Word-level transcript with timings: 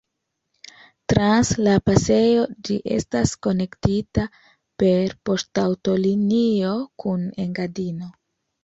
Trans 1.11 1.51
la 1.67 1.75
pasejo 1.89 2.47
ĝi 2.69 2.79
estas 2.97 3.35
konektita 3.49 4.27
per 4.85 5.15
poŝtaŭtolinio 5.31 6.75
kun 7.07 7.31
Engadino. 7.47 8.15